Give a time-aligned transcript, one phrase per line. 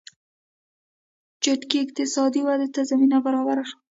[1.43, 3.77] چټکې اقتصادي ودې ته زمینه برابره شوه.